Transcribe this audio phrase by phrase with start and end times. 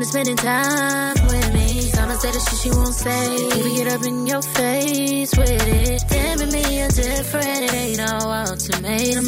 [0.00, 1.90] to spending time with me.
[2.00, 3.34] I'ma say the shit she won't say.
[3.58, 6.04] Even get up in your face with it.
[6.08, 7.62] Damn, and me are different.
[7.66, 9.24] It ain't no ultimatum.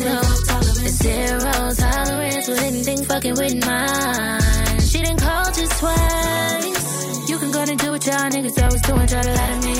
[0.88, 4.80] Zero tolerance with anything fucking with mine.
[4.80, 7.28] She didn't call just twice.
[7.28, 9.06] You can go and do what y'all niggas always doing.
[9.06, 9.76] Try to lie to me.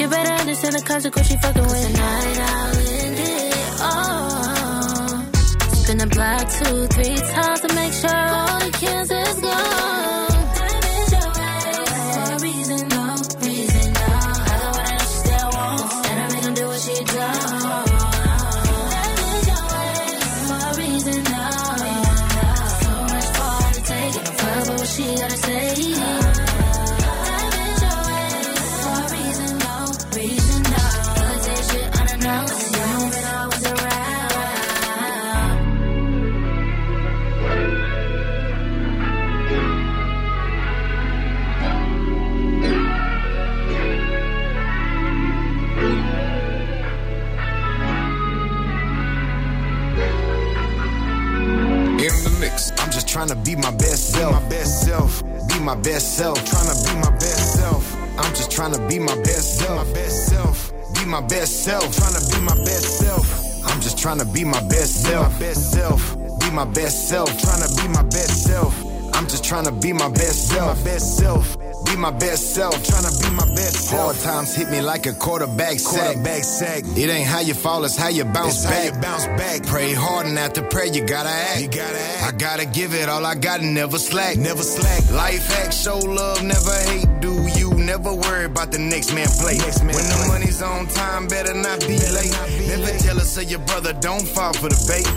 [0.00, 1.86] You better understand the consequence she fucking with.
[1.86, 2.85] Tonight I'll
[5.96, 10.35] Spin the block two, three times to make sure all the kids is gone.
[55.66, 56.38] My best self.
[56.44, 57.96] Trying to be my best self.
[58.18, 59.76] I'm just trying to be my best self.
[59.76, 60.72] my best self.
[60.94, 61.96] Be my best self.
[61.96, 63.66] Trying to be my best self.
[63.66, 65.32] I'm just trying to be my best self.
[65.32, 66.16] my best self.
[66.38, 67.28] Be my best self.
[67.42, 68.80] Trying to be my best self.
[69.12, 70.78] I'm just trying to be my best self.
[70.78, 71.56] my best self.
[71.96, 72.74] Be my best self.
[72.84, 74.02] Trying to be my best self.
[74.02, 76.04] Hard times hit me like a quarterback sack.
[76.04, 76.82] Quarterback sack.
[76.94, 78.94] It ain't how you fall, it's how you bounce It's how back.
[78.94, 79.62] you bounce back.
[79.66, 81.62] Pray hard and after prayer you gotta act.
[81.62, 82.34] You gotta act.
[82.34, 84.36] I gotta give it all I got and never slack.
[84.36, 85.10] Never slack.
[85.10, 87.15] Life hack, show love, never hate.
[87.96, 89.56] Never worry about the next man play?
[89.56, 92.28] Next man when the money's on time, better not be late.
[92.68, 95.08] never jealous of your brother, don't fall for the bait.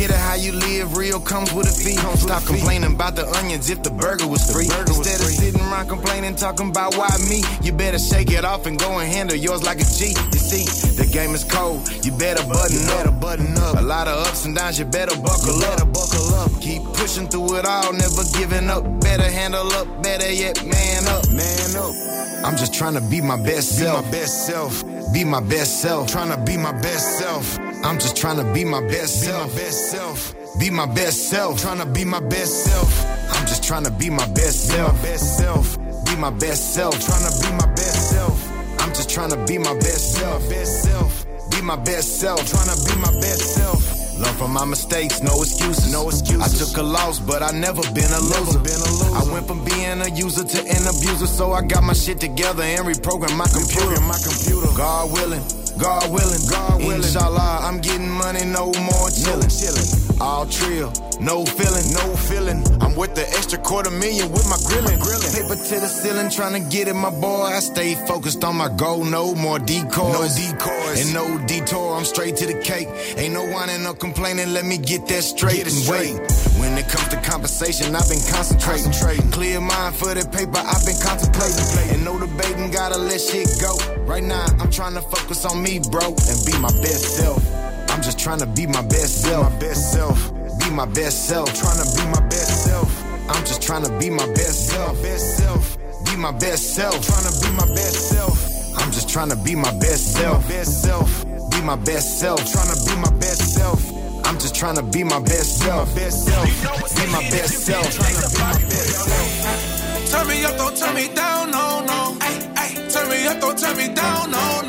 [0.00, 2.00] Get it how you live, real comes with a fee.
[2.16, 4.64] Stop complaining about the onions if the burger was free.
[4.64, 8.80] Instead of sitting around complaining, talking about why me, you better shake it off and
[8.80, 10.16] go and handle yours like a G.
[10.32, 10.64] You see,
[10.96, 13.20] the game is cold, you better button up.
[13.20, 13.76] button up.
[13.76, 15.84] A lot of ups and downs, you better buckle up.
[15.92, 16.48] buckle up.
[16.64, 18.88] Keep pushing through it all, never giving up.
[19.04, 21.28] Better handle up, better yet, man up.
[21.28, 22.05] Man up.
[22.44, 24.04] I'm just trying to be my best self.
[24.04, 25.12] Be my best self.
[25.12, 26.08] Be my best self.
[26.08, 27.58] Trying to be my best self.
[27.84, 29.48] I'm just trying to be my best self.
[29.48, 30.34] Be my best self.
[30.58, 31.60] Be my best self.
[31.60, 33.04] Trying to be my best self.
[33.32, 34.92] I'm just trying to be my best self.
[34.92, 35.76] Be my best self.
[36.04, 37.00] Be my best self.
[37.00, 38.80] Trying to be my best self.
[38.80, 40.48] I'm just trying to be my best self.
[40.48, 41.26] Best self.
[41.50, 42.48] Be my best self.
[42.48, 44.05] Trying to be my best self.
[44.18, 45.92] Learn from my mistakes, no excuses.
[45.92, 46.40] No excuses.
[46.40, 48.58] I took a loss, but I never been a loser.
[48.60, 49.14] Been a loser.
[49.14, 52.62] I went from being a user to an abuser, so I got my shit together
[52.62, 54.00] and reprogrammed my computer.
[54.00, 54.68] My computer.
[54.76, 55.65] God willing.
[55.78, 57.02] God willing, God willing.
[57.02, 59.50] Inshallah, I'm getting money, no more chillin'.
[59.50, 60.20] chillin'.
[60.20, 62.64] All trill, no feeling, no feeling.
[62.80, 64.98] I'm with the extra quarter million with my grillin'.
[64.98, 65.32] grillin'.
[65.34, 67.44] Paper to the ceiling, trying to get it, my boy.
[67.44, 69.92] I stay focused on my goal, no more decoys.
[69.94, 71.04] No decoys.
[71.04, 72.88] And no detour, I'm straight to the cake.
[73.18, 76.14] Ain't no whining, no complaining, let me get that straight Get and straight.
[76.14, 76.32] wait.
[76.56, 79.30] When it comes to conversation, I've been concentrating.
[79.30, 81.92] Clear mind for the paper, I've been contemplating.
[81.92, 83.76] And no debating, gotta let shit go.
[84.06, 87.42] Right now, I'm trying to focus on me, bro, and be my best self.
[87.90, 89.52] I'm just trying to be my best self.
[89.52, 90.32] my best self.
[90.60, 91.52] Be my best self.
[91.58, 93.02] Trying to be my best self.
[93.28, 95.02] I'm just trying to be my best self.
[95.02, 95.76] best self.
[96.04, 96.94] Be my best self.
[97.04, 98.78] Trying to be my best self.
[98.78, 100.48] I'm just trying to be my best self.
[100.48, 101.24] best self.
[101.50, 102.38] Be my best self.
[102.52, 103.80] Trying to be my best self.
[104.24, 105.92] I'm just trying to be my best self.
[105.96, 106.46] Best self.
[106.94, 107.90] Be my best self.
[107.90, 110.10] Trying to be my best self.
[110.12, 112.16] Turn me up, don't turn me down, no, no.
[112.20, 112.88] Ay, ay.
[112.88, 114.65] Turn me up, don't turn me down, no, no.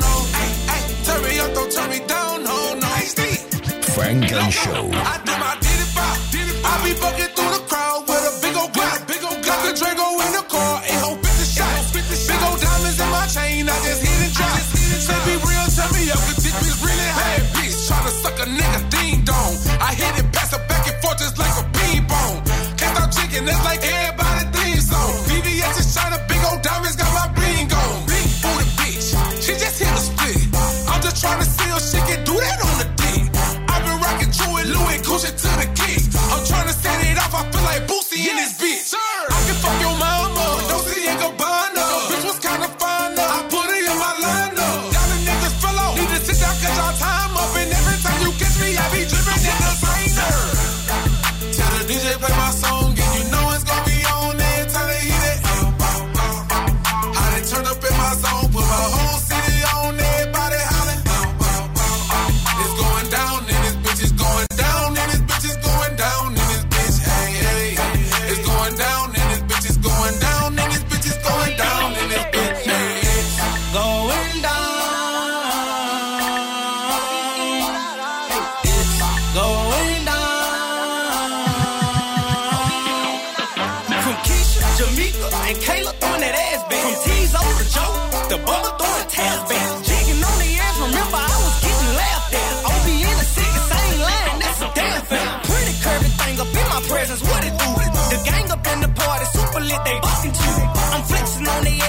[4.08, 4.88] Funk and Show.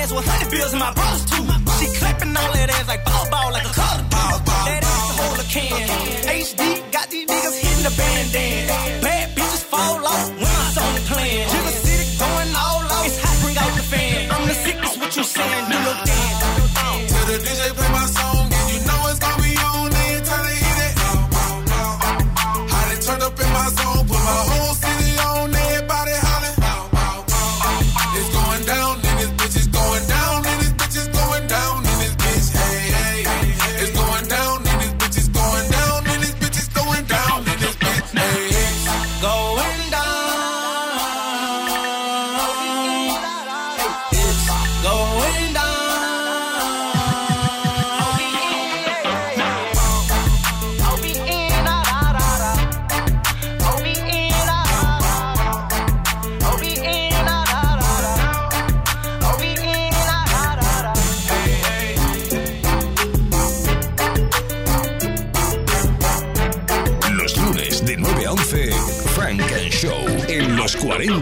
[0.10, 1.44] Ass with hundred bills in my brothers too.
[1.80, 4.38] She clapping all that ass like ball ball, like a color ball.
[4.66, 5.88] That ass to hold a can.
[6.26, 9.02] HD got these niggas hitting the bandana.
[9.02, 11.48] Bad bitches fall off when my song playing.
[11.50, 13.06] Jigga City going all out.
[13.06, 14.32] It's hot, bring out the fan.
[14.32, 15.66] I'm the sickest, what you saying?
[15.70, 16.29] Do your dance.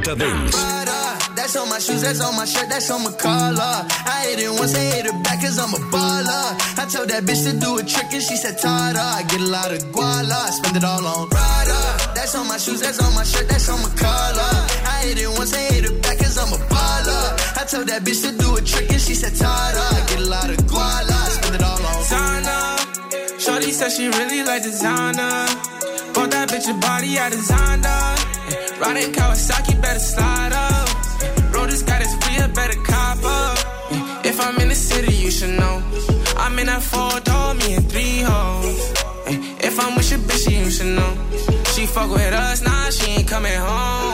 [0.07, 0.55] 40 Dance.
[1.35, 3.83] That's on my shoes, that's on my shirt, that's on my collar.
[4.07, 6.79] I hit it once, I hit it back cause I'm a baller.
[6.79, 8.99] I told that bitch to do a trick and she said, Tada.
[8.99, 11.79] I get a lot of guala, I spend it all on Prada.
[12.15, 14.53] That's on my shoes, that's on my shirt, that's on my collar.
[14.87, 17.25] I hit it once, I hit it back cause I'm a baller.
[17.59, 19.83] I told that bitch to do a trick and she said, Tada.
[19.91, 23.39] I get a lot of guala, I spend it all on designer.
[23.39, 25.47] Shorty said she really like designer.
[26.15, 28.16] Bought that bitch a body I designed her.
[28.79, 31.53] Riding Kawasaki, better slide up.
[31.53, 33.57] Road this guy that's free, better cop up.
[34.25, 35.83] If I'm in the city, you should know.
[36.37, 38.93] I'm in that four door, me and three hoes.
[39.67, 41.13] If I'm with your bitch, you should know.
[41.73, 44.06] She fuck with us, nah, she ain't coming home.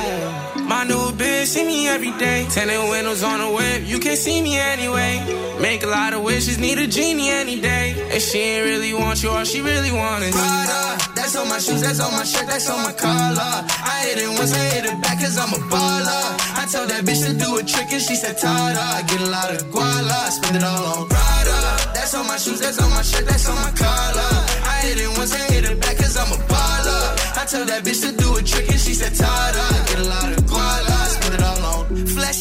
[1.44, 2.48] Bitch see me every day.
[2.48, 5.20] Tinted windows on the whip, you can't see me anyway.
[5.60, 7.92] Make a lot of wishes, need a genie any day.
[8.16, 10.96] If she ain't really want you, all she really want Prada.
[11.20, 13.60] That's on my shoes, that's on my shirt, that's on my collar.
[13.68, 16.24] I hit it once, I hit it back cause I'm a baller.
[16.56, 18.80] I told that bitch to do a trick and she said, Tada.
[18.80, 21.60] I get a lot of guala, spend it all on Prada.
[21.92, 24.32] That's on my shoes, that's on my shirt, that's on my collar.
[24.64, 27.04] I hit it once, I hit it back cause I'm a baller.
[27.36, 29.60] I told that bitch to do a trick and she said, Tada.
[29.60, 30.93] I get a lot of guala,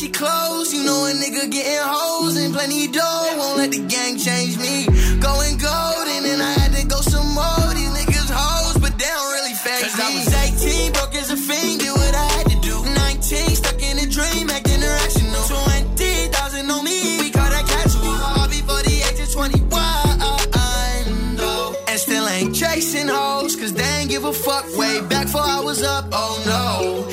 [0.02, 0.72] flashy clothes.
[0.72, 3.34] You know a nigga getting hoes and plenty dough.
[3.38, 4.86] Won't let the gang change me.
[5.20, 7.74] Going gold and I had to go some more.
[7.74, 10.04] These niggas hoes, but they don't really phase Cause me.
[10.04, 12.84] I was 18, broke as a fiend, did what I had to do.
[12.84, 15.44] 19, stuck in a dream, acting irrational.
[15.46, 18.06] 20,000 on me, we call that casual.
[18.06, 19.60] All before the age of 21.
[21.36, 21.74] though.
[21.88, 25.60] And still ain't chasing hoes, cause they ain't give a fuck way back before I
[25.60, 27.11] was up, oh no.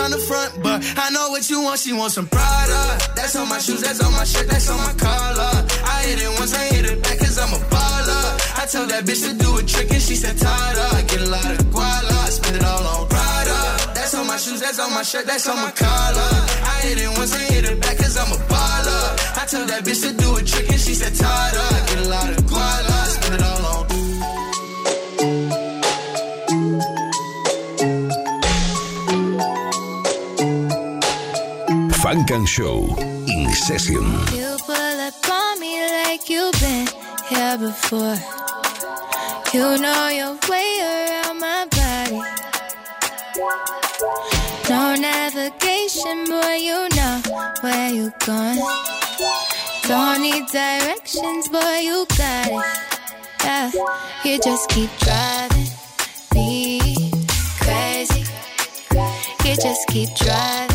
[0.00, 2.98] Be tryna front, but I know what you want, she wants some Prada.
[3.14, 5.66] That's on my shoes, that's on my shirt, that's on my collar.
[5.84, 8.60] I hit it once, I hit it back cause I'm a baller.
[8.62, 10.94] I told that bitch to do a trick and she said, Tada.
[10.94, 13.92] I get a lot of guala, spend it all on Prada.
[13.94, 16.30] That's on my shoes, that's on my shirt, that's on my collar.
[16.64, 19.04] I hit it once, I hit it back cause I'm a baller.
[19.36, 21.60] I told that bitch to do a trick and she said, Tada.
[21.60, 22.99] I get a lot of guala,
[32.10, 34.02] Funk and Show in session.
[34.34, 36.88] You pull up on me like you've been
[37.28, 38.18] here before.
[39.54, 42.20] You know your way around my body.
[44.68, 47.22] No navigation, boy, you know
[47.60, 48.58] where you're going.
[49.86, 52.64] Don't need directions, boy, you got it.
[53.44, 53.70] Yeah,
[54.24, 55.68] you just keep driving
[56.34, 57.12] me
[57.60, 58.24] crazy.
[59.44, 60.69] You just keep driving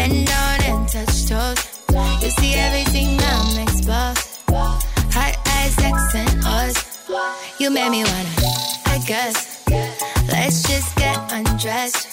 [0.00, 1.60] bend down and touch toes.
[2.22, 4.40] You see everything I'm exposed.
[5.16, 6.78] Hot eyes, X and O's.
[7.58, 8.34] You made me wanna,
[8.94, 9.62] I guess.
[10.32, 12.06] Let's just get undressed.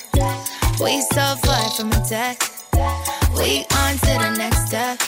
[0.82, 2.66] We so far from a text.
[3.38, 5.00] We on to the next step.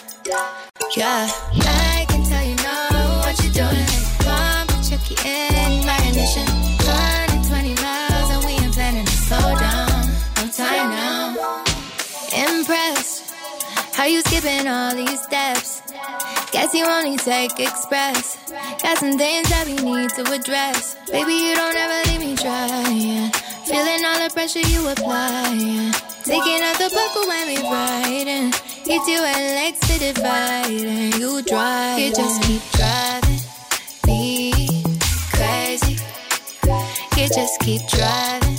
[0.95, 1.27] Yeah,
[14.09, 15.81] you skipping all these steps?
[16.51, 18.37] Guess you only take express.
[18.81, 20.95] Got some things that we need to address.
[21.11, 23.31] Baby, you don't ever leave me dry.
[23.65, 25.91] Feeling all the pressure you apply.
[26.23, 28.51] Taking out the buckle when we riding.
[28.85, 30.65] Hit you at legs to divide.
[30.69, 31.99] And you drive.
[31.99, 33.39] You just keep driving.
[34.07, 34.83] Me
[35.31, 35.97] crazy.
[37.15, 38.58] You just keep driving.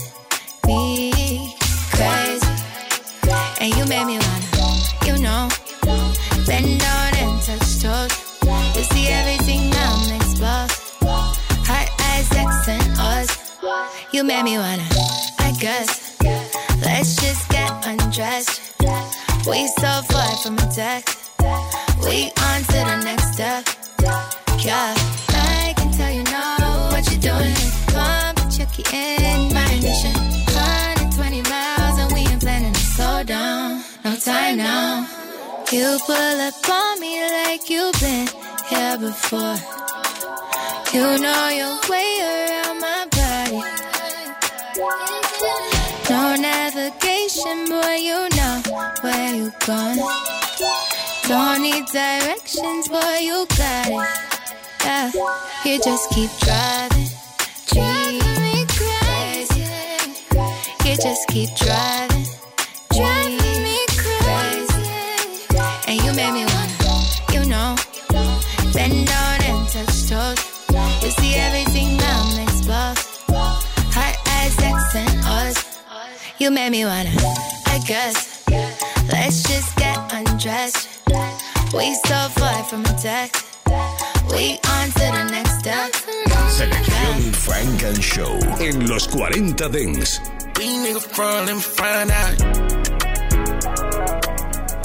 [14.12, 14.82] You made me wanna,
[15.38, 16.16] I guess.
[16.82, 18.74] Let's just get undressed.
[19.46, 21.30] We so far from a text.
[22.02, 23.64] We on to the next step.
[24.58, 24.94] Yeah,
[25.28, 27.54] I can tell you know what you're doing.
[27.94, 30.16] Come check you in my mission.
[30.58, 33.84] 120 miles and we ain't planning to slow down.
[34.04, 35.06] No time now.
[35.70, 38.26] You pull up on me like you've been
[38.68, 39.54] here before.
[40.92, 42.49] You know your way around
[47.68, 48.62] boy, you know
[49.02, 49.98] where you going.
[51.28, 54.08] Don't need directions, boy, you got it.
[54.84, 55.10] Yeah,
[55.64, 57.08] you just keep driving,
[57.66, 59.66] driving me crazy.
[60.84, 62.09] You just keep driving
[76.50, 77.12] You made me wanna,
[77.66, 78.42] I guess.
[79.06, 80.88] Let's just get undressed.
[81.72, 83.46] We so far from a text.
[84.32, 85.92] We on to the next step.
[86.50, 90.18] Selección Funk and Show en los 40 Dance.
[90.58, 92.34] We nigga front, let find out.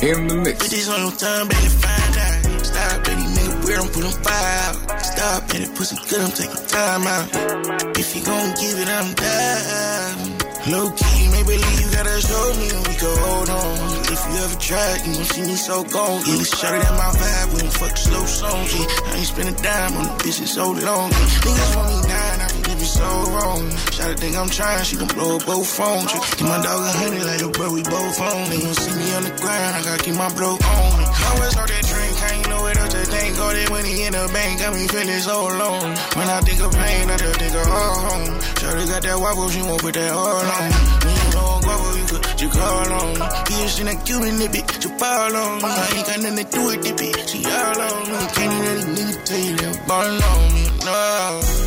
[0.03, 0.59] In the mix.
[0.61, 2.63] Bitches on your time, baby, find out.
[2.63, 5.01] Stop, baby, nigga, weird, I'm putting fire out.
[5.01, 7.97] Stop, baby, pussy good, I'm taking time out.
[7.97, 10.44] If you gon' give it, I'm down.
[10.67, 13.77] Low key, maybe you gotta show me we can hold on.
[14.09, 16.21] If you ever tried, you gon' see me so gone.
[16.25, 18.73] Yeah, shorty that my vibe when fuck slow songs.
[18.73, 21.11] Yeah, I ain't spend a dime on the bitches so long.
[21.11, 22.54] Niggas want me dying, I
[22.95, 23.63] so wrong.
[23.91, 26.11] Shawty think I'm trying, she gon' blow up both phones.
[26.39, 28.49] Give my dog a hundred like a bro, we both on.
[28.49, 30.95] They gon' see me on the ground, I gotta keep my blow on.
[31.03, 33.35] I always heard that drink, I ain't know where else to think.
[33.39, 35.91] All that money in the bank got me feeling so alone.
[36.15, 38.31] When I think of pain, I just think of home.
[38.63, 40.71] Shawty got that wobble, she won't put that all on.
[41.03, 43.27] When you know I'm guapo, you could, you call on me.
[43.51, 45.67] Yeah, she that Cuban nip it, you fall on me.
[45.67, 48.17] I ain't got nothing to do with the bitch, she all on me.
[48.39, 48.55] Can't
[48.95, 51.64] need to tell you that ball on me, no.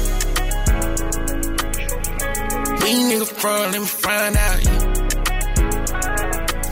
[2.89, 4.65] We nigga front, let me find out.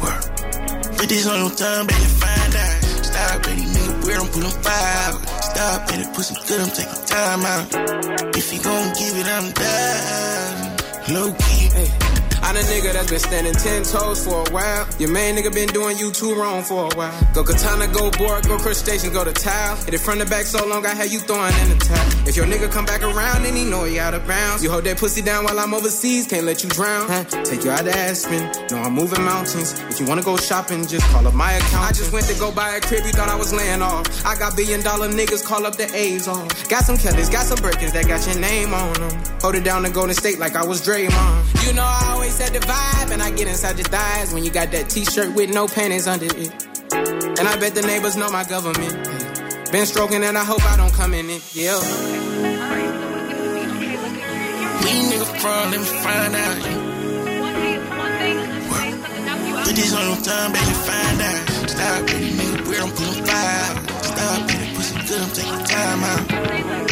[0.01, 0.97] Work.
[0.97, 2.85] Put this on your time, baby, find out.
[3.05, 5.21] Stop, baby, nigga, weird, I'm putting fire out.
[5.45, 8.35] Stop, baby, pussy good, I'm taking time out.
[8.35, 10.77] If you gon' give it, I'm down.
[11.13, 12.06] Low key, Hey,
[12.47, 14.87] I'm a nigga that's been standing ten toes for a while.
[15.01, 17.13] Your main nigga been doing you too wrong for a while.
[17.35, 19.75] Go katana, go board, go crustacean, go to towel.
[19.83, 22.29] Hit it from the back so long, I had you throwing in the towel.
[22.29, 24.63] If your nigga come back around, then he know he out of bounds.
[24.63, 27.09] You hold that pussy down while I'm overseas, can't let you drown.
[27.09, 27.25] Huh?
[27.43, 29.73] Take you out to Aspen, no I'm moving mountains.
[29.91, 31.91] If you wanna go shopping, just call up my account.
[31.91, 34.07] I just went to go buy a crib, you thought I was laying off.
[34.25, 36.47] I got billion dollar niggas, call up the A's on.
[36.69, 39.11] Got some Kellys, got some Birkins that got your name on them.
[39.43, 41.67] Hold it down to Golden State like I was Draymond.
[41.67, 44.51] You know I always said the vibe, and I get inside your thighs when you
[44.51, 46.53] got that t-shirt with no panties under it.
[46.93, 48.93] And I bet the neighbors know my government.
[49.73, 51.43] Been stroking and I hope I don't come in it.
[51.57, 51.81] Yeah.
[54.85, 56.61] we nigga front, let me find out.
[59.65, 61.71] Put this on time, baby, find out.
[61.71, 63.73] Stop, baby, nigga, weird, I'm putting fire.
[64.13, 66.25] Stop, baby, pussy good, I'm taking time out.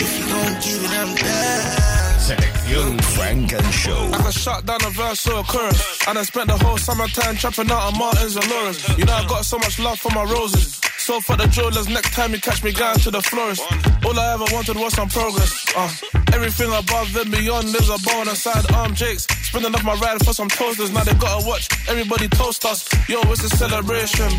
[0.00, 2.03] If you gon' give it, I'm down.
[2.24, 4.10] Selección Funk and Show.
[4.14, 6.08] I can shut down a verse or a chorus.
[6.08, 8.80] And I spent the whole summertime trapping out on Martins and Lawrence.
[8.96, 10.80] You know I got so much love for my roses.
[10.96, 13.60] So for the jewelers, next time you catch me going to the florist.
[14.06, 15.52] All I ever wanted was some progress.
[15.76, 15.92] Uh,
[16.32, 18.42] everything above and beyond is a bonus.
[18.42, 20.90] Side arm Jakes, spinning off my ride for some toasters.
[20.92, 22.88] Now they gotta watch everybody toast us.
[23.06, 24.32] Yo, it's a celebration.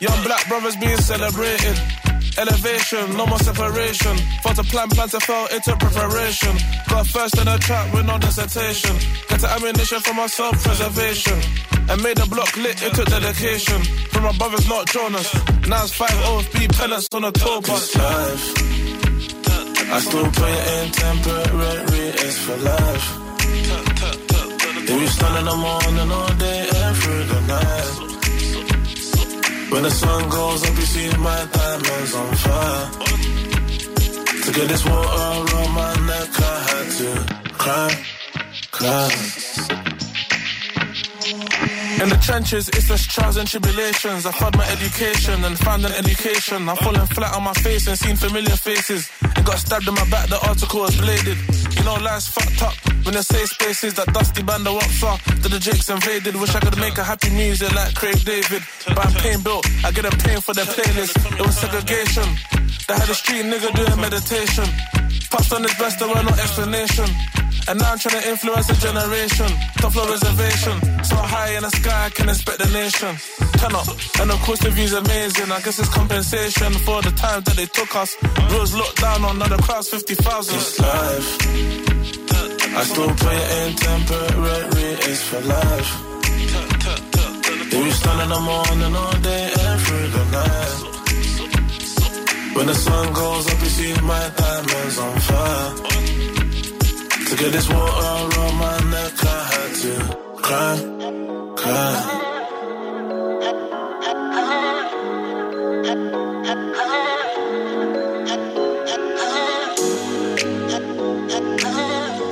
[0.00, 1.76] Young black brothers being celebrated.
[2.38, 4.16] Elevation, no more separation.
[4.42, 6.54] For the plan, plan to fail into preparation.
[6.88, 8.94] Got first in the trap with no dissertation.
[9.28, 11.38] Get the ammunition for my self preservation.
[11.90, 13.82] And made the block lit, it took dedication.
[14.12, 15.28] From my brothers, not Jonas.
[15.66, 17.96] Now it's 5 OFB pellets on a tour bus.
[17.96, 18.68] life.
[19.90, 23.06] I still it in temporary, it's for life.
[24.84, 28.17] If you stand in the morning all day and through the night.
[29.70, 32.90] When the sun goes up, you see my diamonds on fire.
[34.44, 37.10] To get this water around my neck, I had to
[37.52, 37.90] cry,
[38.70, 39.10] cry.
[42.02, 44.24] In the trenches, it's just trials and tribulations.
[44.24, 46.68] I found my education and found an education.
[46.68, 49.10] I'm falling flat on my face and seen familiar faces.
[49.36, 51.36] And got stabbed in my back, the article was bladed.
[51.78, 52.74] You know, life's fucked up.
[53.04, 55.20] When they say spaces, that dusty band what's up.
[55.42, 56.34] To the jakes invaded.
[56.36, 58.62] Wish I could make a happy music like Craig David.
[58.86, 61.14] But I'm pain built, I get a pain for their playlist.
[61.38, 62.26] It was segregation.
[62.88, 64.66] They had a street nigga doing meditation.
[65.30, 67.06] Passed on his best, there were no explanation.
[67.68, 69.46] And now I'm trying to influence a generation.
[69.76, 70.80] Top floor reservation.
[71.04, 73.12] So high in the sky, I can inspect the nation.
[73.60, 73.88] Turn up.
[74.20, 75.52] And of course, the view's amazing.
[75.52, 78.16] I guess it's compensation for the time that they took us.
[78.52, 80.56] Rules looked down on, now the crowd's 50,000.
[80.56, 81.28] It's life.
[82.78, 85.90] I still it in temporary, it's for life.
[87.68, 89.50] We stand in the morning all day
[90.16, 90.94] the night.
[92.56, 96.37] When the sun goes up, you see my diamonds on fire.
[97.28, 99.92] To get this water around my neck, I had to
[100.40, 100.76] cry,
[101.56, 102.28] cry.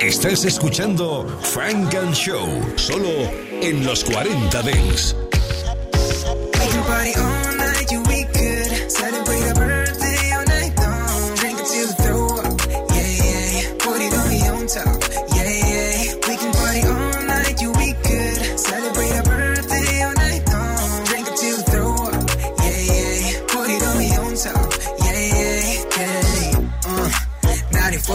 [0.00, 5.14] Estás escuchando Frank and Show, solo en los 40 Dents.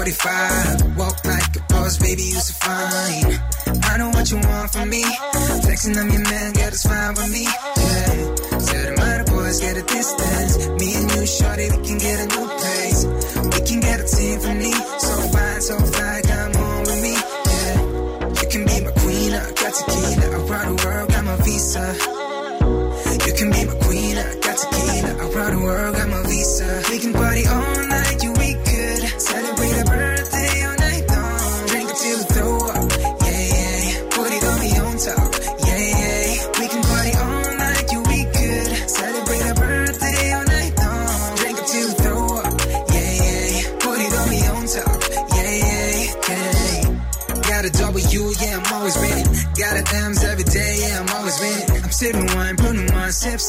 [0.01, 3.38] 1945, walk like a boss, baby, you so fine.
[3.86, 5.04] I know what you want from me.
[5.62, 7.45] Flexing on your man, get us fine with me.
[7.45, 8.34] Yeah.
[8.65, 10.58] Tell them other boys get a distance.
[10.82, 13.06] Me and you, shorty, we can get a new place.
[13.45, 14.73] We can get a team for me.
[14.73, 15.90] So fine, so fly,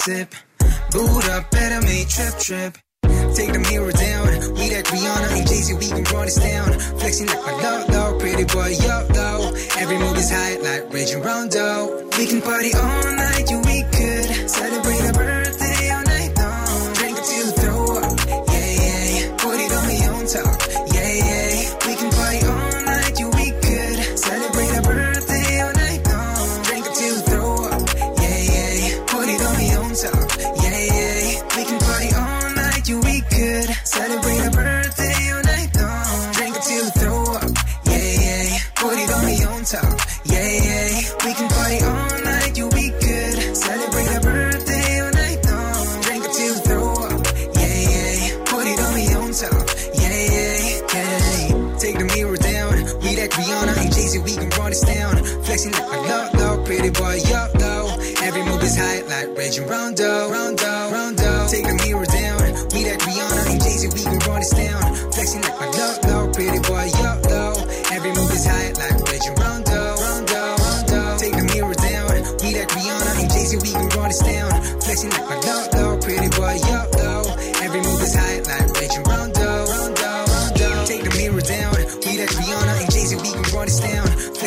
[0.04, 0.34] sip.
[0.90, 2.78] Boot up, better me trip, trip.
[3.36, 4.26] Take the mirror down.
[4.58, 6.72] We that Rihanna and Jay-Z, we can run this down.
[6.98, 8.18] Flexing like my love, though.
[8.18, 9.54] Pretty boy, yo, though.
[9.78, 12.08] Every move is high like Rajon Rondo.
[12.18, 13.60] We can party all night, you
[53.32, 55.16] Rihanna and Jay-Z, we can run this down.
[55.44, 56.64] Flexing like my love, though.
[56.64, 57.88] Pretty boy, yo, though.
[58.22, 61.01] Every move is high like Rajon Rondo, Rondo, Rondo.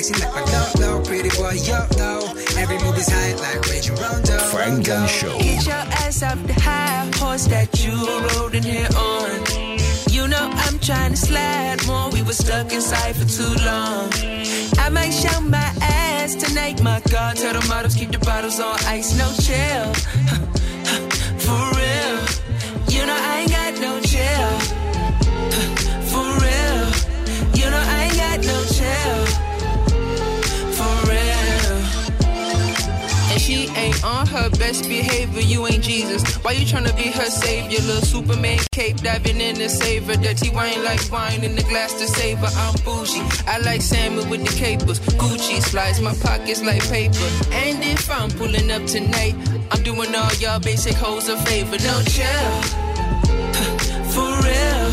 [0.06, 1.02] Flexing like my love, though.
[1.02, 2.34] Pretty boy, yo, though.
[2.58, 4.38] Every move is high like Rajon Rondo.
[4.38, 5.38] Funk and Show.
[5.40, 7.94] Get your ass off the high horse that you
[8.38, 9.32] rode in here on.
[10.12, 12.10] You know I'm trying to slide more.
[12.12, 14.10] We were stuck inside for too long.
[14.78, 16.82] I might show my ass tonight.
[16.84, 19.94] My God, tell the models keep the bottles on ice, no chill.
[21.46, 22.18] For real,
[22.94, 24.52] you know I ain't got no chill.
[26.12, 26.86] For real,
[27.58, 28.75] you know I ain't got no chill.
[33.86, 35.42] Ain't on her best behavior.
[35.42, 36.22] You ain't Jesus.
[36.44, 37.80] Why you tryna be her savior?
[37.82, 40.16] Little Superman cape diving in save her.
[40.16, 42.52] Dirty wine like wine in the glass to save her.
[42.64, 43.22] I'm bougie.
[43.48, 45.00] I like salmon with the capers.
[45.22, 47.30] Gucci slides my pockets like paper.
[47.52, 49.36] And if I'm pulling up tonight,
[49.72, 51.78] I'm doing all y'all basic hoes a favor.
[51.90, 52.52] No chill.
[54.14, 54.88] For real.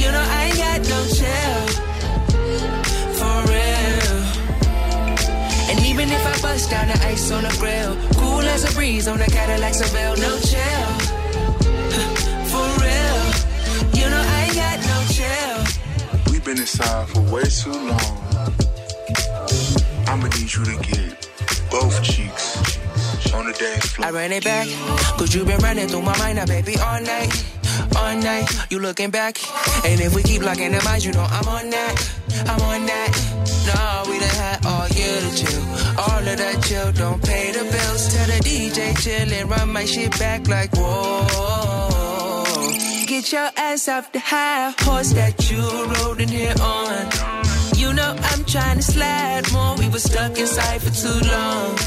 [0.00, 1.63] You know I ain't got no chill.
[5.94, 9.20] Even if I bust down the ice on the grill, cool as a breeze on
[9.20, 10.88] a Cadillac Seville, no chill.
[12.50, 13.20] For real.
[13.94, 16.32] You know I ain't got no chill.
[16.32, 18.16] We've been inside for way too long.
[20.08, 21.30] I'ma need you to get
[21.70, 22.56] both cheeks
[23.32, 24.08] on the dance floor.
[24.08, 24.66] I ran it back,
[25.16, 27.32] cause you been running through my mind now, baby, all night.
[27.96, 29.38] All night, you looking back.
[29.86, 32.23] And if we keep locking the minds, you know I'm on that.
[32.48, 33.12] I'm on that.
[33.68, 35.62] No, we done had all year to chill.
[35.98, 38.14] All of that chill, don't pay the bills.
[38.14, 41.54] Tell the DJ chill and run my shit back like whoa.
[43.06, 45.62] Get your ass off the high horse that you
[45.94, 47.06] rode in here on.
[47.76, 49.76] You know I'm trying to slide more.
[49.76, 51.78] We were stuck inside for too long.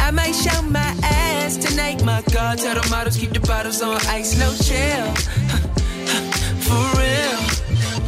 [0.00, 2.04] I might show my ass tonight.
[2.04, 5.06] My God, tell the models keep the bottles on ice, no chill.
[6.66, 7.40] For real,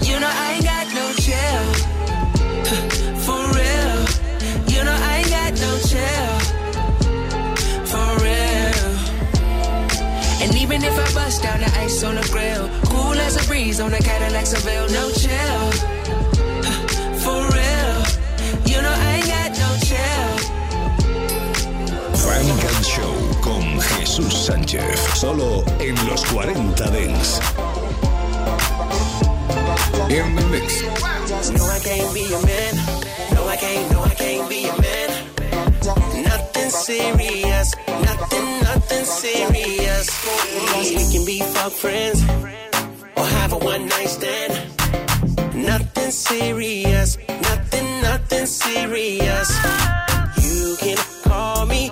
[0.08, 0.61] you know I
[10.72, 13.92] even if I bust down the ice on the grill, cool as a breeze on
[13.92, 15.62] a Cadillac Seville, no chill.
[17.24, 17.94] For real,
[18.70, 20.30] you know I ain't got no chill.
[22.24, 24.98] Frank and Show con Jesús Sánchez.
[25.14, 27.40] Solo en los 40 Dents.
[30.10, 30.82] In the mix.
[31.50, 32.74] No, I can't be a man.
[33.34, 35.10] No, I can't, no, I can't be a man.
[36.24, 37.74] Nothing serious.
[37.86, 40.06] Nothing, nothing serious.
[40.96, 42.22] We can be fuck friends
[43.16, 44.52] or have a one night stand.
[45.54, 47.18] Nothing serious.
[47.28, 49.48] Nothing, nothing serious.
[50.42, 51.90] You can call me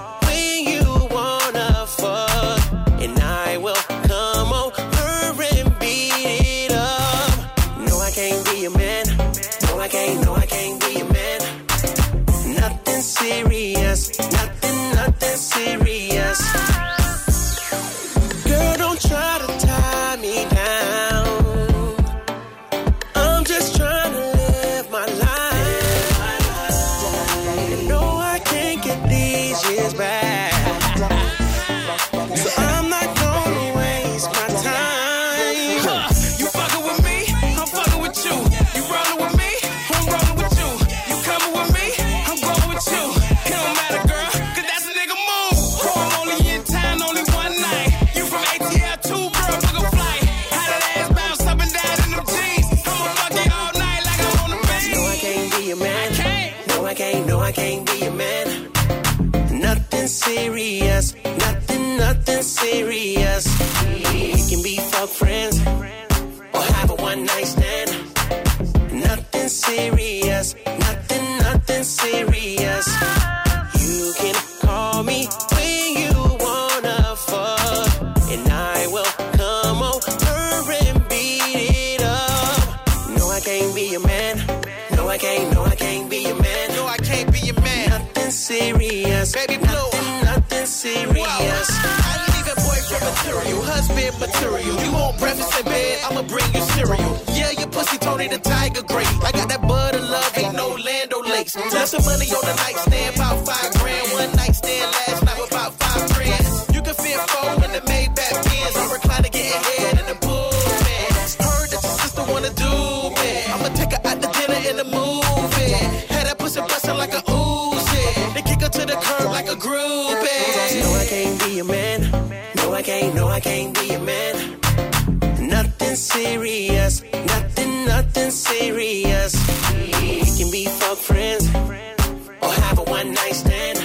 [133.01, 133.79] one night stand.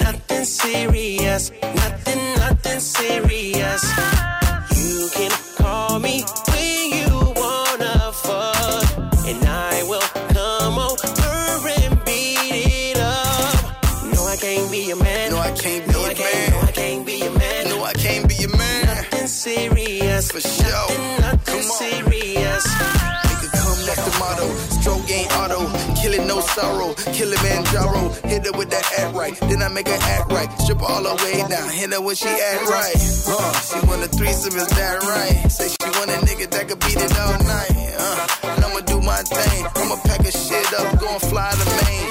[0.00, 1.50] Nothing serious.
[26.54, 26.94] Sorrow.
[27.12, 28.02] Kill it, Manjaro.
[28.24, 29.34] Hit her with that act right.
[29.48, 30.50] Then I make her act right.
[30.62, 31.68] Strip all the way down.
[31.70, 32.96] Hit her when she act right.
[33.28, 35.50] Uh, she want a threesome, is that right?
[35.50, 37.74] Say she want a nigga that could beat it all night.
[37.98, 39.66] Uh, and I'ma do my thing.
[39.76, 42.08] I'ma pack her shit up, go and fly to Maine.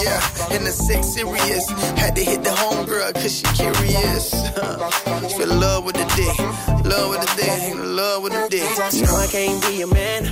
[0.00, 1.68] Yeah, in the six serious.
[1.98, 4.30] Had to hit the home girl cause she curious.
[5.36, 6.38] Feel love with the dick.
[6.86, 7.74] Love with the dick.
[7.76, 9.02] Love with the dick.
[9.06, 10.24] No, I can't be a man.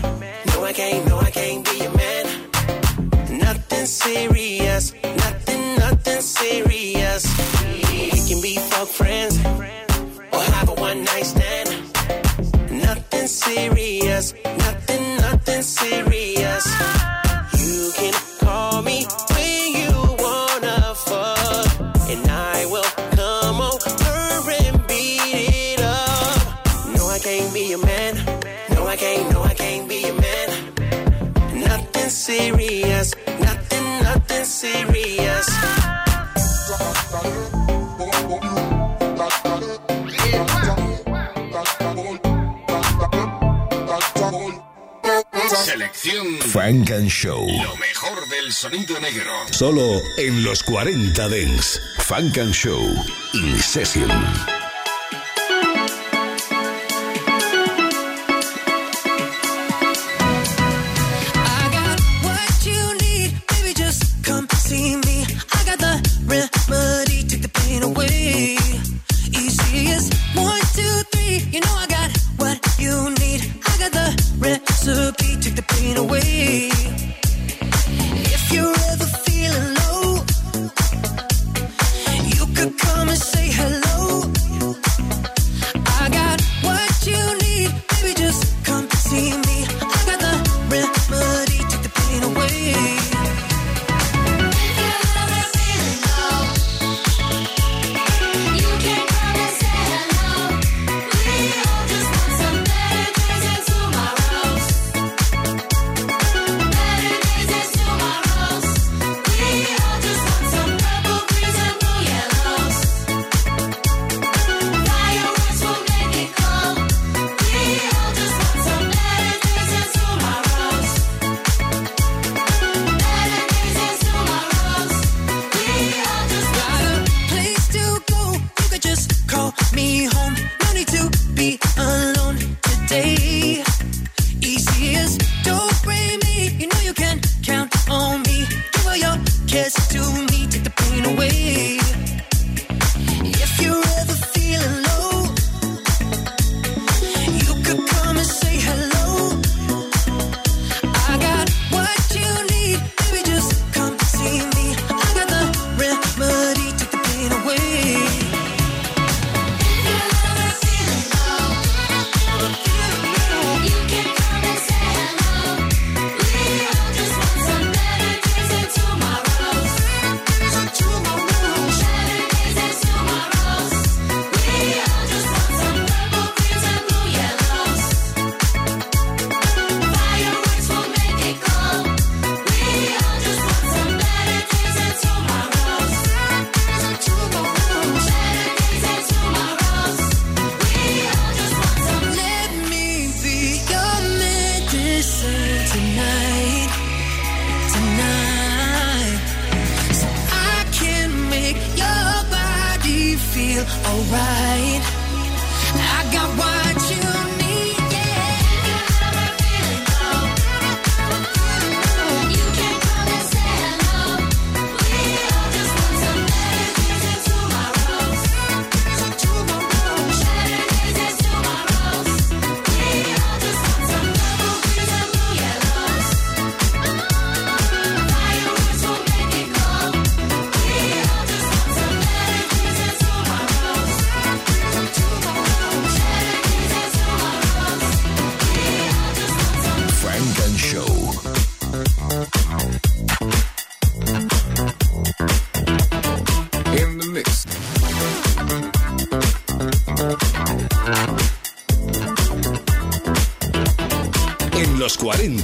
[0.46, 1.06] No, I can't.
[1.08, 2.47] No, I can't be a man.
[3.88, 4.92] Serious.
[5.02, 7.24] Nothing, nothing serious.
[7.90, 9.38] We can be fuck friends
[10.30, 11.70] or have a one night stand.
[12.70, 14.34] Nothing serious.
[14.44, 16.97] Nothing, nothing serious.
[34.58, 35.46] Serious.
[45.64, 47.46] Selección Frank and Show.
[47.46, 49.30] Lo mejor del sonido negro.
[49.50, 51.80] Solo en los 40 Dents.
[51.98, 52.82] Frank and Show.
[53.34, 53.56] In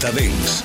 [0.04, 0.63] los 40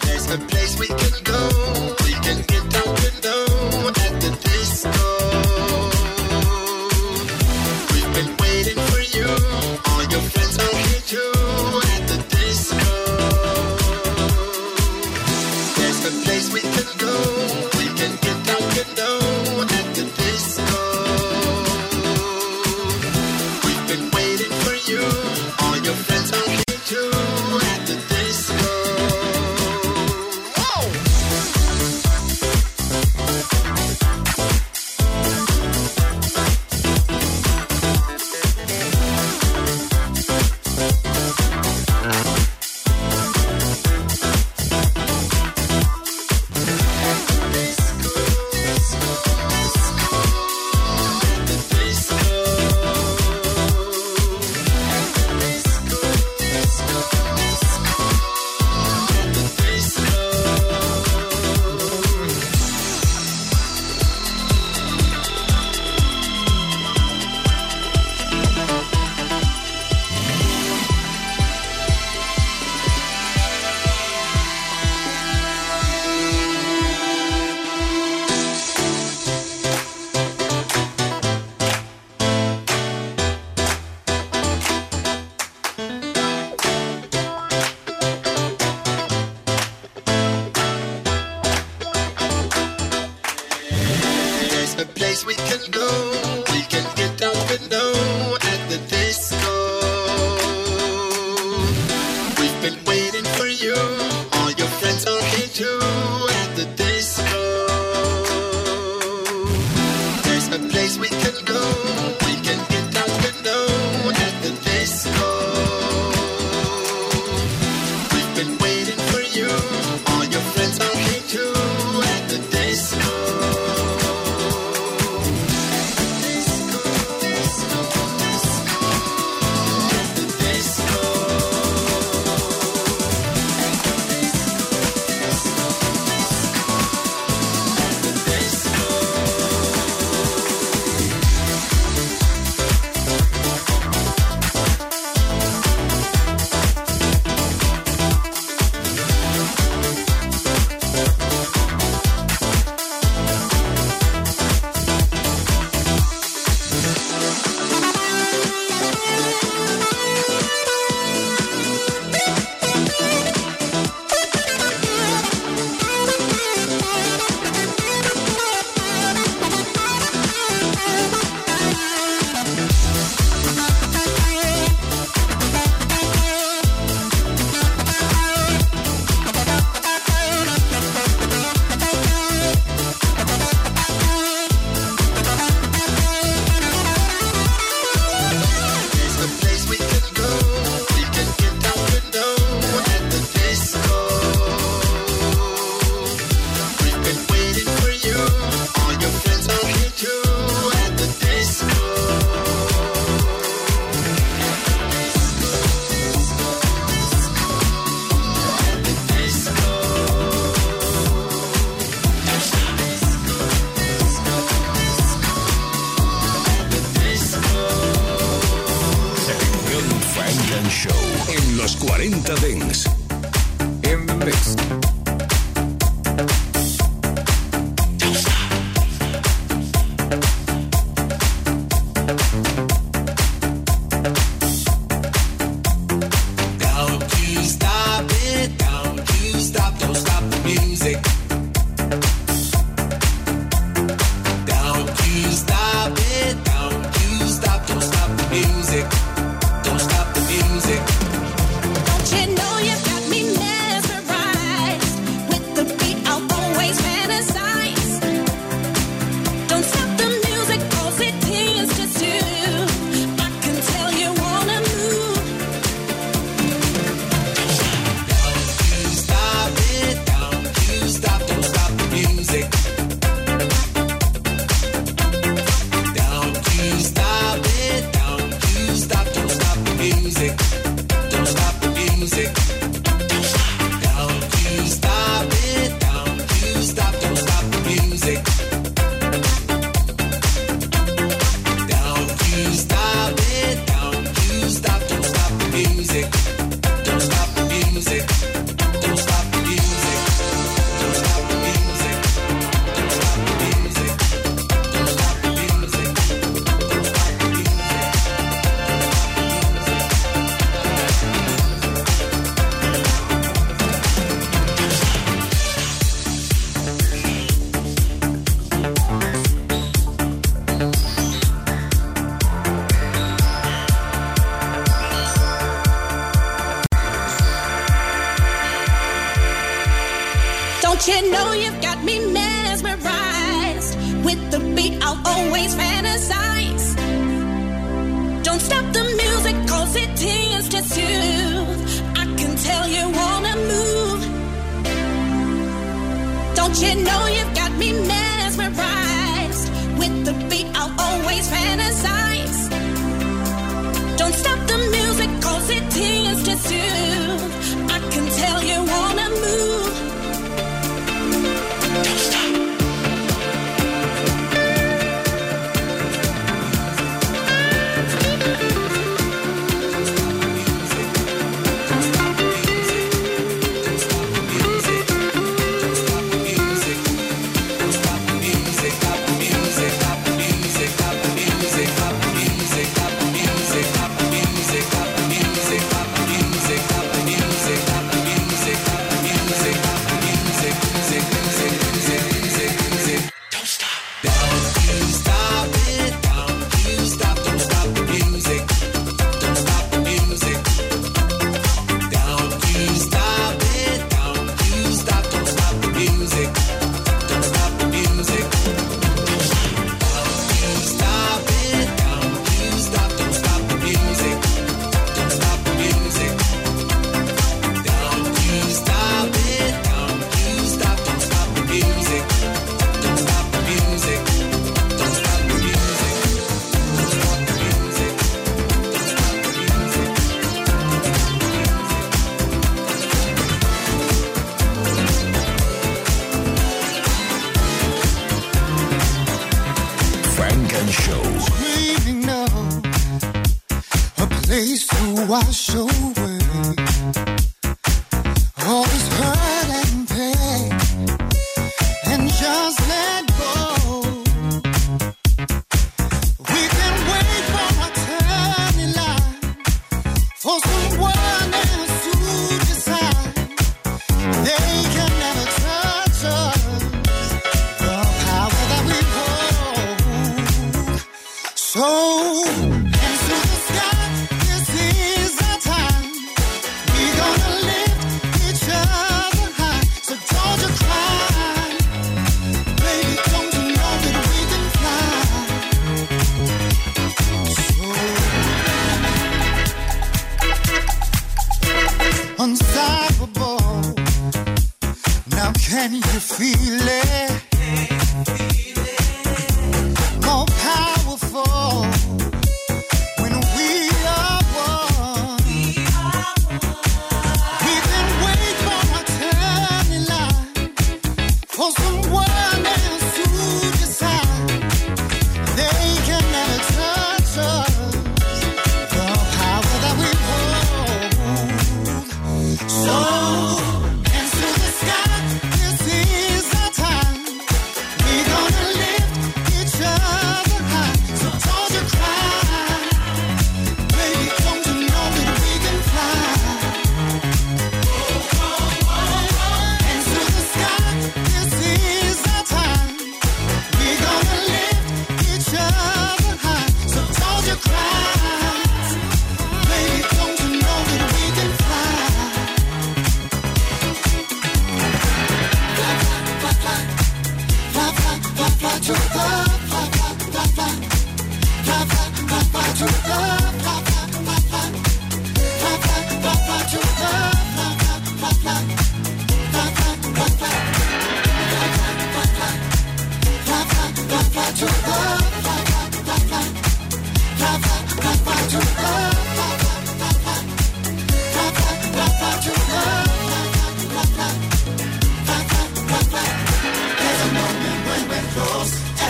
[445.32, 445.89] 手。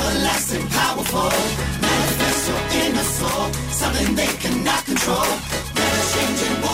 [0.10, 1.30] everlasting, powerful.
[1.82, 5.26] manifest your inner soul, something they cannot control.
[5.76, 6.69] Never changing.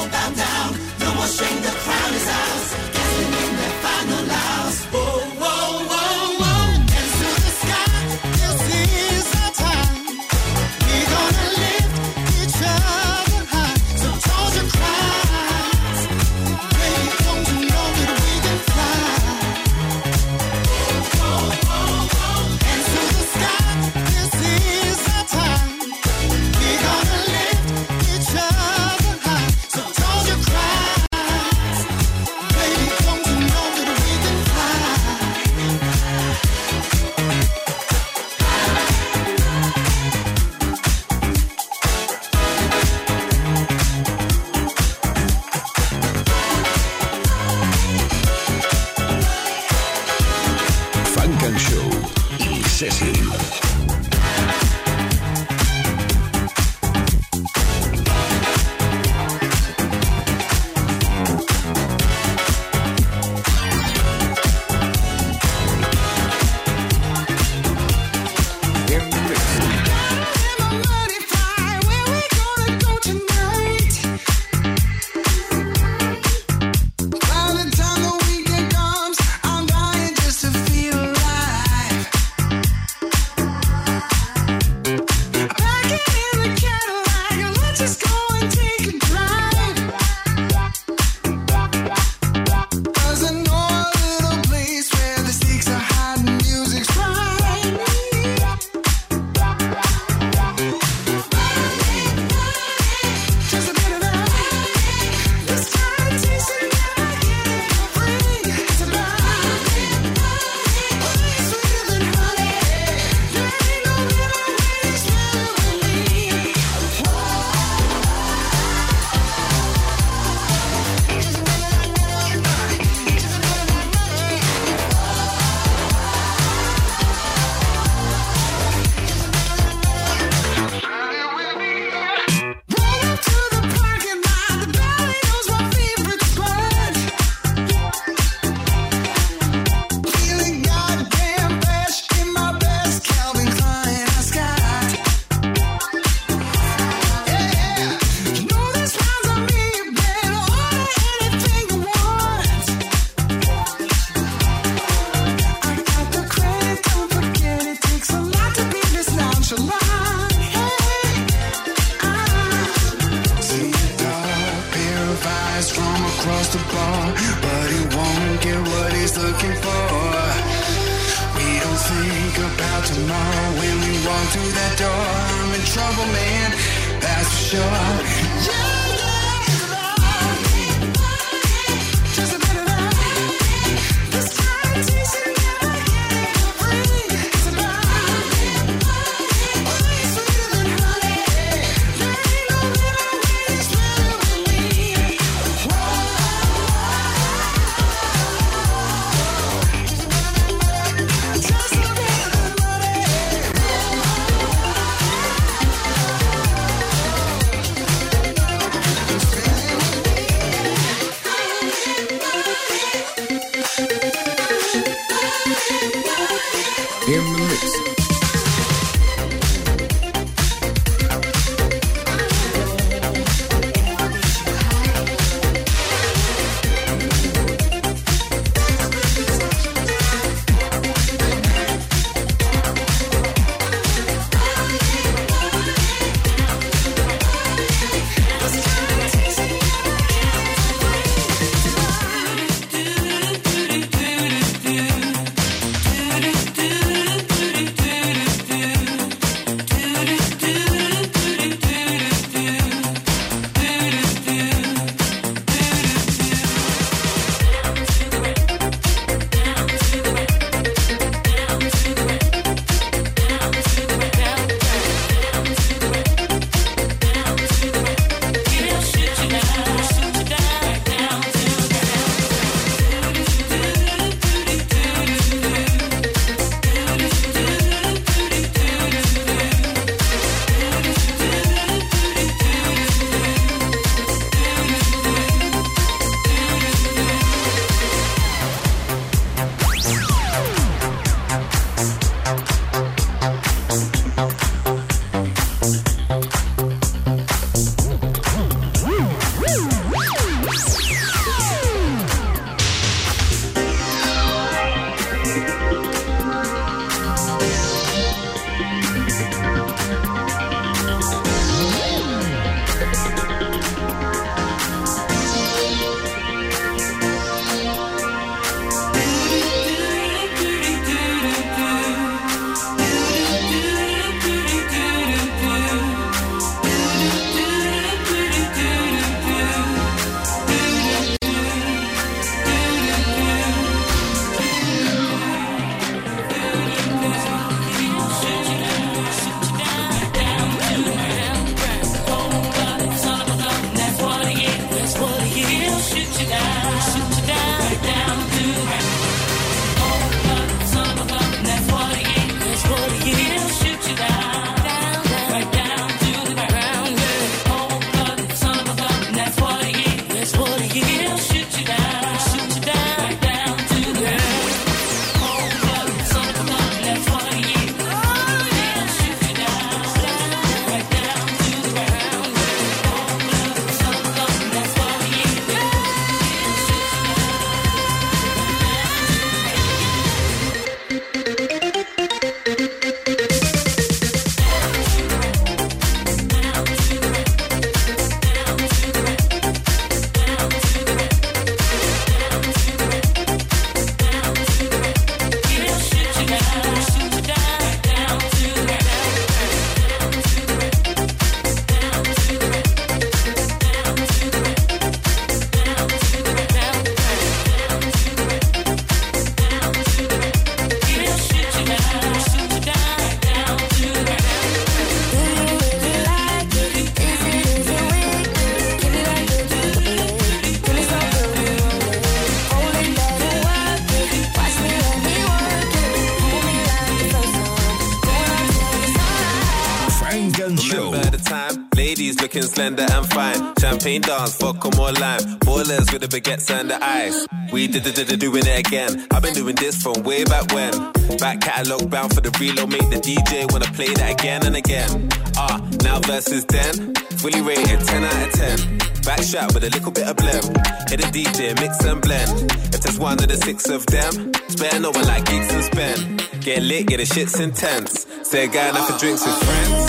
[433.86, 435.38] Champagne dance, vodka more lime.
[435.46, 437.28] Boilers with the baguettes and the ice.
[437.54, 439.06] We did it, doing it again.
[439.12, 440.74] I've been doing this from way back when.
[441.20, 445.08] Back catalog bound for the reload, make the DJ wanna play that again and again.
[445.38, 448.78] Ah, now versus then, fully rated 10 out of 10.
[449.06, 450.46] Back shot with a little bit of blem.
[450.90, 452.52] Hit a DJ, mix and blend.
[452.74, 456.26] If there's one of the six of them, spare no one like gigs and spend.
[456.42, 458.08] Get lit, yeah, the shit's intense.
[458.24, 459.85] Say a guy enough for drinks with friends.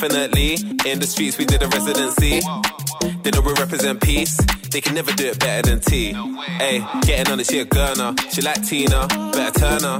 [0.00, 0.54] Definitely.
[0.86, 2.38] In the streets, we did a residency.
[3.24, 4.36] They know we represent peace.
[4.70, 6.12] They can never do it better than T.
[6.12, 8.14] Hey, getting on it, she a gurner.
[8.32, 9.98] She like Tina, better turn her.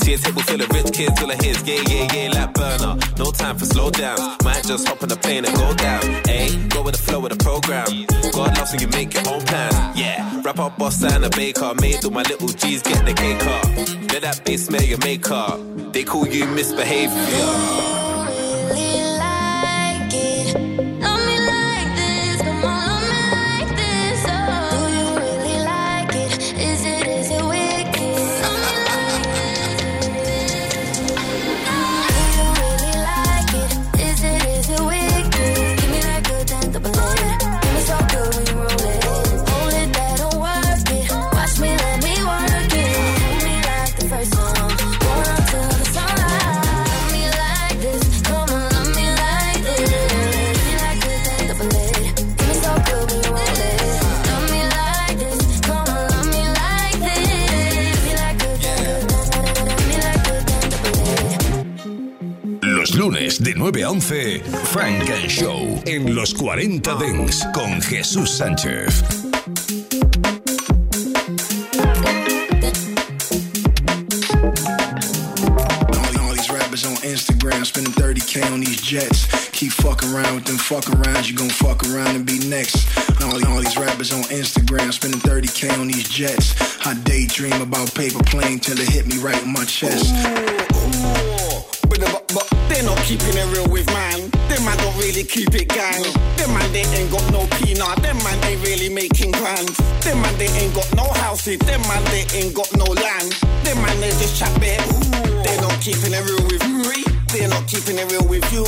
[0.00, 2.96] See a table full of rich kids, all of his, yeah, yeah, yeah, like burner.
[3.18, 4.22] No time for slow downs.
[4.44, 6.00] Might just hop on the plane and go down.
[6.24, 7.86] Hey, go with the flow of the program.
[8.32, 10.00] God loves when you make your own plans.
[10.00, 11.74] Yeah, rap up, boss, and a baker.
[11.82, 13.64] Made all my little G's get the cake up.
[14.10, 15.60] Let that bass smell your makeup.
[15.92, 18.07] They call you misbehavior.
[63.08, 69.02] Lunes de 9 a 11, Frank and Show en los 40 Dents con Jesús Sánchez.
[76.18, 79.26] All these rappers on Instagram spending 30k on these jets.
[79.52, 82.86] Keep fucking around with them fuck arounds, you gon' fuck around and be next.
[83.22, 86.54] All, all these rappers on Instagram spending 30k on these jets.
[86.86, 91.27] I daydream about paper plane till it hit me right in my chest.
[93.08, 94.28] Keeping it real with man.
[94.52, 96.04] Them man don't really keep it gang.
[96.36, 97.96] Them man they ain't got no peanut.
[98.02, 99.74] Them man they really making plans.
[100.04, 101.58] Them man they ain't got no houses.
[101.60, 103.32] Them man they ain't got no land.
[103.64, 104.84] Them man they just chat bit.
[105.42, 107.17] They're not keeping it real with me.
[107.28, 108.64] They're not keeping it real with you.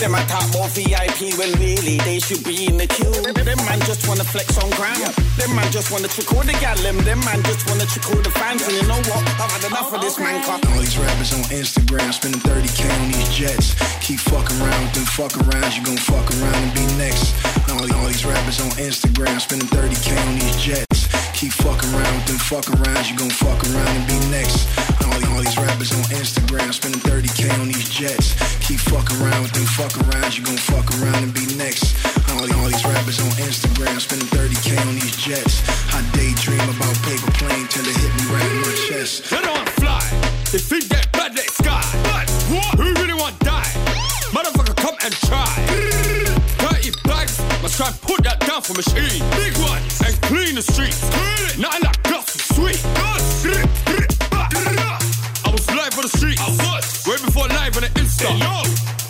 [0.00, 3.08] Them man talk more VIP when really they should be in the queue.
[3.32, 5.00] Them man just wanna flex on gram.
[5.40, 6.76] Them man just wanna trick all the gal.
[6.84, 8.62] Them them man just wanna trick all the fans.
[8.68, 9.22] And you know what?
[9.40, 10.44] I've had enough of this man.
[10.44, 10.60] Cut.
[10.68, 13.74] All these rappers on Instagram spending 30k on these jets.
[14.04, 17.32] Keep fucking around with them fuck arounds, you gon' fuck around and be next.
[17.70, 21.01] All, all these rappers on Instagram spending 30k on these jets.
[21.42, 24.62] Keep fucking around with them fuck arounds, you gon' fuck around and be next.
[25.02, 28.38] All, all these rappers on Instagram spending 30k on these jets.
[28.62, 31.98] Keep fucking around with them fuck arounds, you gon' fuck around and be next.
[32.30, 35.66] All, all these rappers on Instagram spending 30k on these jets.
[35.90, 39.26] I daydream about paper plane till it hit me right in my chest.
[39.26, 39.98] They don't fly.
[40.54, 41.82] They think that bad they sky.
[42.06, 42.78] But what?
[42.78, 43.66] Who really want die?
[44.30, 46.01] Motherfucker, come and try.
[47.82, 49.22] 30 try and put that down for machine.
[49.34, 51.02] Big one, and clean the streets.
[51.58, 52.78] Nothing like dust, sweet.
[55.44, 56.40] I was live on the streets.
[56.40, 57.06] I was.
[57.06, 58.30] Way before live on the Insta.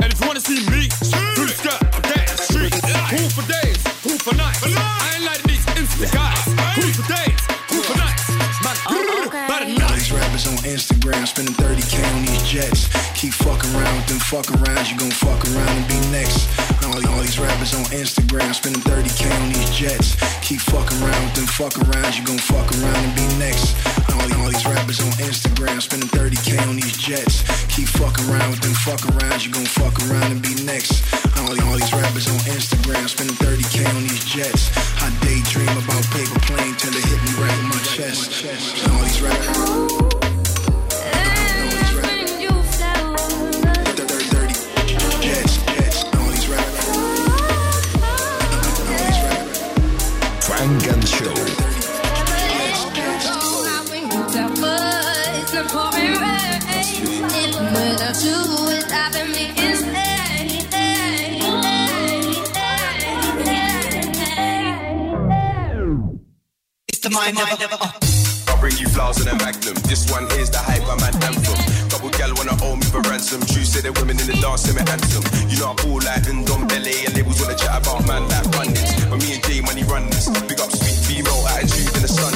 [0.03, 0.82] And if you wanna see me,
[14.33, 16.49] fuck around, you gon' fuck around and be next.
[16.89, 20.16] All, all these rappers on Instagram spending 30k on these jets.
[20.41, 23.76] Keep fucking around with them fuck arounds, you gon' fuck around and be next.
[24.09, 27.45] All, all these rappers on Instagram spending 30k on these jets.
[27.76, 31.05] Keep fucking around with them fuck arounds, you gon' fuck around and be next.
[31.37, 34.72] All, all these rappers on Instagram spending 30k on these jets.
[35.05, 38.33] I daydream about paper plane till it hit me right in my chest.
[38.89, 39.91] All these rappers.
[67.13, 67.77] Mind never.
[67.77, 67.93] Uh.
[68.49, 69.77] I'll bring you flowers and a magnum.
[69.85, 71.61] This one here's the hyper man anthem.
[71.93, 73.45] Couple gal wanna owe me for ransom.
[73.45, 75.21] True say the women in the dance say me handsome.
[75.53, 78.97] You know I ball like Undom Belly and labels wanna chat about man like bandits.
[79.13, 80.33] But me and Jay money run this.
[80.49, 82.33] Big up sweet female attitude in the sun.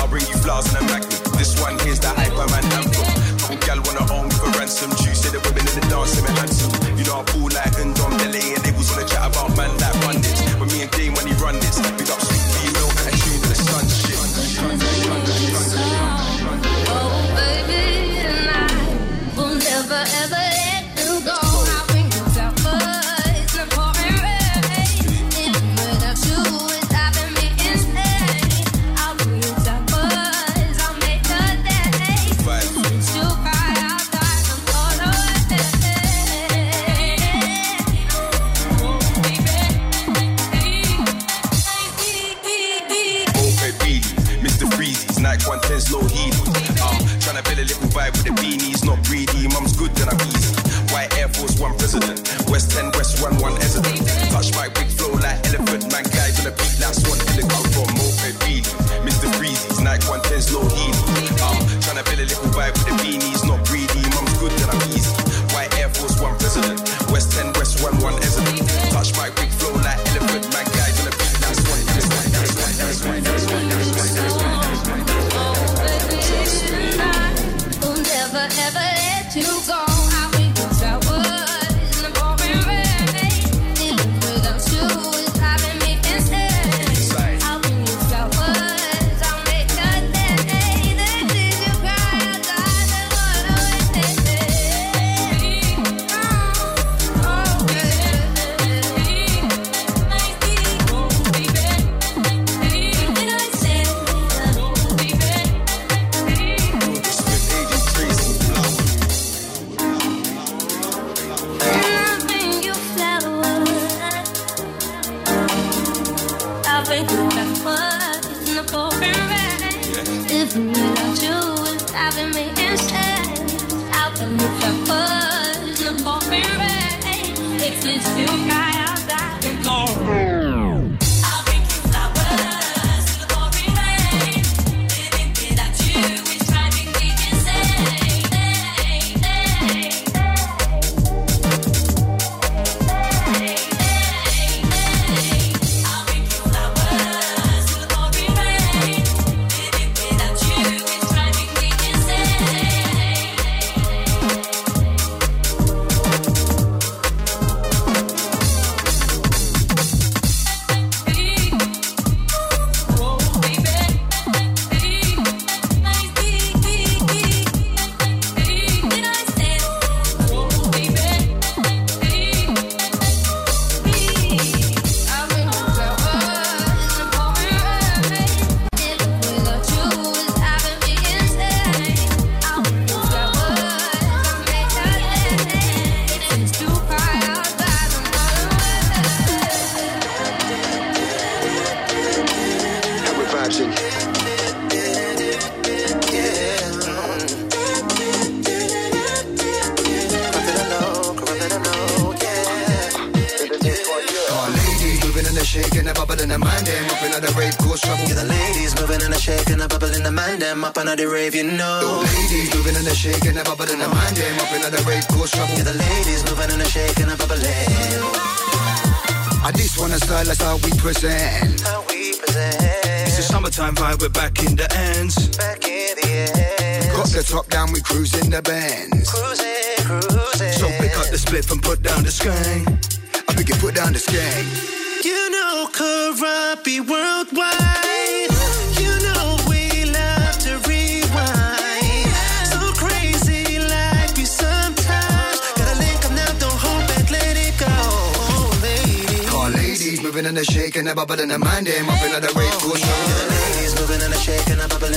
[0.00, 1.20] I'll bring you flowers and a magnum.
[1.36, 3.04] This one here's the hyper man anthem.
[3.36, 4.96] Couple gal wanna owe me for ransom.
[4.96, 6.72] True say the women in the dance say me handsome.
[6.96, 9.99] You know I ball like Undom Belly and labels wanna chat about man like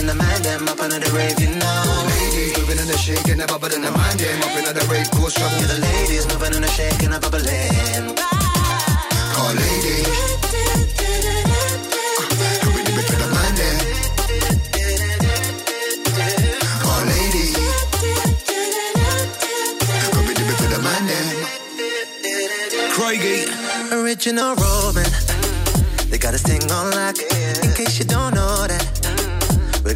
[0.04, 1.84] in the mind, them up under the rave, you know.
[2.12, 5.30] Ladies moving and shaking, a bubble in the mind, them up under the rave, cool
[5.30, 5.50] shop.
[5.60, 8.16] Yeah, the ladies moving and shaking, a bubble in.
[9.34, 10.04] Call lady.
[22.94, 23.46] Craigie.
[23.92, 25.10] Original Roman,
[26.10, 27.18] they got a thing on lock.
[27.64, 28.93] In case you don't know that,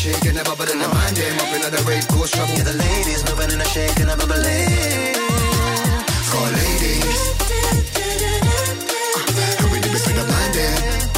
[0.00, 1.36] shaking, a bubble in the mind game.
[1.36, 2.54] Up the rave, cause trouble.
[2.54, 4.40] Yeah, the ladies moving and a shaking, a bubble
[6.30, 7.20] For ladies.
[9.60, 11.10] Uh, we did the mind game.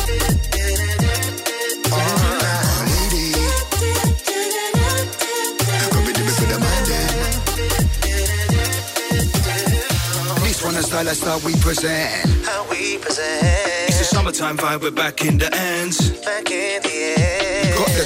[10.74, 12.44] Uh, style, that's how we present.
[12.44, 13.88] How we present.
[13.88, 16.10] It's a summertime vibe, we're back in the ends.
[16.22, 16.71] Back in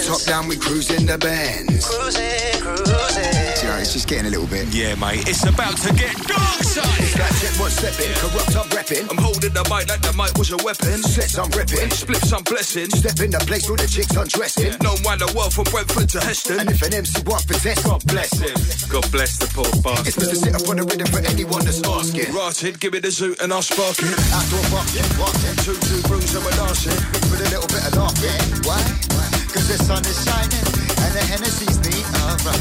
[0.06, 1.82] top down, we cruising the bands.
[1.82, 3.26] Cruising, cruising.
[3.66, 4.70] Yeah, it's just getting a little bit.
[4.70, 6.86] Yeah, mate, it's about to get dark, son.
[7.02, 9.10] It's like check what's stepping, corrupt I'm repping.
[9.10, 11.02] I'm holding the mic like the mic was a weapon.
[11.02, 12.86] Sets I'm ripping, Spliffs I'm blessing.
[12.94, 14.78] step in the place where the chicks undressing.
[14.86, 16.62] No mind the world from Brentford to Heston.
[16.62, 18.54] And if an MC wants for test, God bless him.
[18.86, 20.06] God bless the poor bastard.
[20.06, 20.38] It's Mr.
[20.38, 22.30] Sit up on the rhythm for anyone that's asking.
[22.30, 24.14] Rotted, give me the zoot and I'll spark it.
[24.30, 25.56] Outdoor barking, barking.
[25.66, 26.94] Two, two rooms and we're dancing.
[27.10, 28.62] Mixed with a little bit of laughing.
[28.62, 29.35] Why?
[29.56, 30.68] Cause the sun is shining
[31.00, 32.60] and the Hennessy's neat, alright.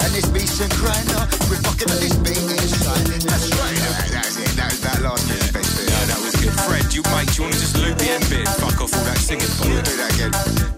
[0.00, 3.20] And this beach and crying out, we're fucking on this beat is shining.
[3.28, 3.76] That's right.
[3.76, 4.48] That, that's it.
[4.56, 5.52] That was that last bit.
[5.52, 6.56] No, that was good.
[6.64, 8.48] Fred, you mate, do you want to just loop the end bit?
[8.56, 9.52] Fuck off all that singing.
[9.60, 10.73] We'll do that again.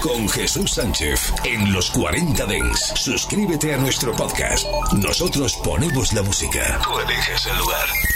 [0.00, 2.92] Con Jesús Sánchez en los 40 Dents.
[2.96, 4.66] Suscríbete a nuestro podcast.
[4.92, 6.80] Nosotros ponemos la música.
[6.82, 8.00] Tú el lugar.